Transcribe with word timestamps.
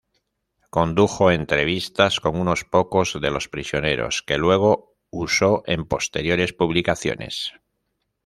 Condujo 0.71 1.29
entrevistas 1.29 2.19
con 2.19 2.35
unos 2.35 2.63
pocos 2.65 3.21
de 3.21 3.29
los 3.29 3.47
prisioneros, 3.49 4.23
que 4.23 4.39
luego 4.39 4.95
usó 5.11 5.61
en 5.67 5.85
posteriores 5.85 6.53
publicaciones. 6.53 7.53